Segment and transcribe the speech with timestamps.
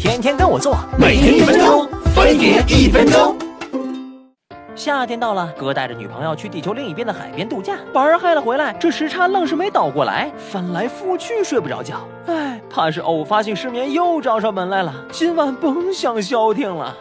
[0.00, 3.36] 天天跟我做，每天一分钟，分别一分钟。
[4.76, 11.96] 夏天到了，哥带着女朋友去地球另一边的海边度假，玩儿嗨了回来，这时差愣是没倒过来，翻来覆去睡不着觉。
[12.26, 16.96] 哎，怕是偶发性失眠又找上门来了，今晚甭想消停了。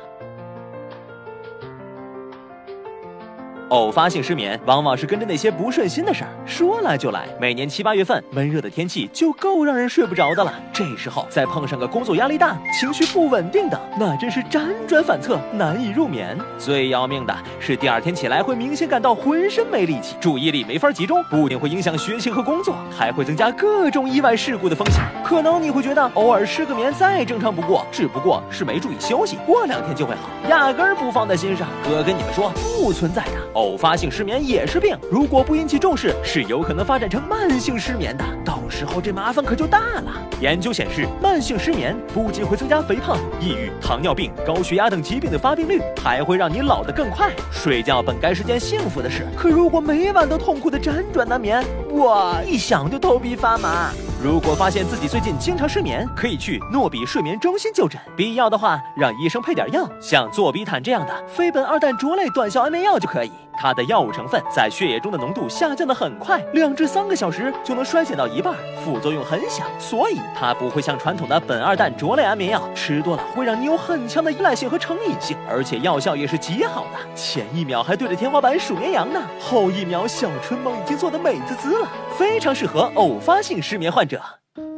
[3.70, 7.28] 偶发性失眠往往是跟着那些不顺心的事儿说来就来。
[7.40, 16.38] 每年七八月份闷热的天气就够让人睡不着的了，这时候再碰上个工作压力大、情绪不稳定的，那真是辗转反侧，难以入眠。
[16.58, 25.02] 最要命的是第二天起来会明显感到浑身没力气，注意力没法集中，不仅会影响学习和工作，还会增加各种意外事故的风险。
[25.28, 31.68] 可能你会觉得偶尔失个眠再正常不过，只不过是没注意休息，过两天就会好，压根儿不放在心上。
[31.84, 33.32] 哥跟你们说，不存在的。
[33.52, 38.24] 偶发性失眠也是病，如果不引起重视，是有可能发展成慢性失眠的。
[38.46, 40.14] 到时候这麻烦可就大了。
[40.40, 47.34] 研究显示，慢性失眠不仅会增加肥胖、抑郁、糖尿病、高血压等疾病的发病率，还会让你老得更快。
[47.52, 51.62] 睡觉本该是件幸福的事，可如果每晚都痛苦的辗转难眠，
[51.96, 53.92] 哇，一想就头皮发麻。
[54.20, 63.32] 如果发现自己最近经常失眠，可以去诺比睡眠中心就诊，必要的话让医生配点药，像唑比坦这样的非苯二氮卓类短效安眠药就可以。
[63.58, 77.16] 它的药物成分在血液中的浓度下降的很快，两至三个小时就能衰减到一半，副作用很小，所以它不会像传统的苯二氮卓类安眠药，吃多了会让你有很强的依赖性和成瘾性，而且药效也是极好的。
[77.16, 84.22] 前一秒还对着天花板数绵羊呢，后一秒小春梦已经做的美滋滋了，非常适合偶发性失眠患者。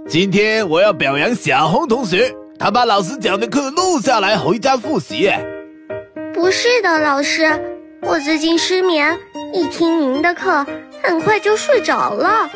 [0.07, 5.29] 今天我要表扬小红同学，他把老师讲的课录下来回家复习。
[6.33, 7.68] 不是的，老师。
[8.01, 9.17] 我最近失眠，
[9.53, 10.65] 一听您的课，
[11.03, 12.49] 很快就睡着了。